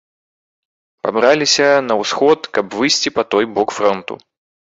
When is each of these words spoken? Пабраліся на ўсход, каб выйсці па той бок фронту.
Пабраліся 1.03 1.67
на 1.89 1.99
ўсход, 2.01 2.39
каб 2.59 2.65
выйсці 2.79 3.09
па 3.19 3.23
той 3.35 3.45
бок 3.61 3.69
фронту. 3.79 4.13